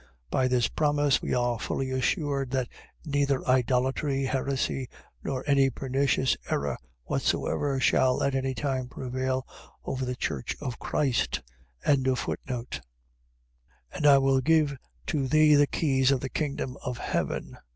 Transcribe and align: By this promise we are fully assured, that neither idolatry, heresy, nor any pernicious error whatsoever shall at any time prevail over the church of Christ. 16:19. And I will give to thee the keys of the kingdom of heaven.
By 0.31 0.47
this 0.47 0.67
promise 0.67 1.21
we 1.21 1.35
are 1.35 1.59
fully 1.59 1.91
assured, 1.91 2.49
that 2.49 2.67
neither 3.05 3.47
idolatry, 3.47 4.23
heresy, 4.23 4.89
nor 5.23 5.43
any 5.45 5.69
pernicious 5.69 6.35
error 6.49 6.75
whatsoever 7.03 7.79
shall 7.79 8.23
at 8.23 8.33
any 8.33 8.55
time 8.55 8.87
prevail 8.87 9.45
over 9.85 10.03
the 10.03 10.15
church 10.15 10.55
of 10.59 10.79
Christ. 10.79 11.43
16:19. 11.85 12.79
And 13.93 14.07
I 14.07 14.17
will 14.17 14.41
give 14.41 14.75
to 15.05 15.27
thee 15.27 15.53
the 15.53 15.67
keys 15.67 16.09
of 16.09 16.21
the 16.21 16.29
kingdom 16.29 16.77
of 16.83 16.97
heaven. 16.97 17.59